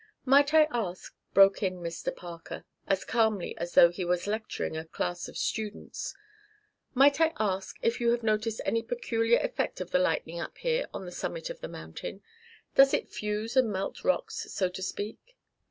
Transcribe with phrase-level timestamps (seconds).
[0.25, 2.15] "Might I ask," broke in Mr.
[2.15, 6.15] Parker, as calmly as though he was lecturing to a class of students,
[6.95, 10.87] "might I ask if you have noticed any peculiar effect of the lightning up here
[10.91, 12.23] on the summit of the mountain?
[12.73, 15.19] Does it fuse and melt rocks, so to speak?"